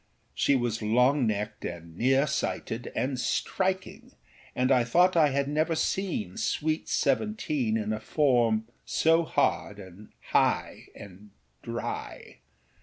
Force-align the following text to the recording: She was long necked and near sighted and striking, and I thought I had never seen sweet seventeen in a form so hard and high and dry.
She 0.33 0.55
was 0.55 0.81
long 0.81 1.27
necked 1.27 1.63
and 1.63 1.95
near 1.95 2.25
sighted 2.25 2.91
and 2.95 3.19
striking, 3.19 4.13
and 4.55 4.71
I 4.71 4.83
thought 4.83 5.15
I 5.15 5.29
had 5.29 5.47
never 5.47 5.75
seen 5.75 6.37
sweet 6.37 6.89
seventeen 6.89 7.77
in 7.77 7.93
a 7.93 7.99
form 7.99 8.67
so 8.83 9.21
hard 9.25 9.77
and 9.77 10.09
high 10.31 10.87
and 10.95 11.29
dry. 11.61 12.39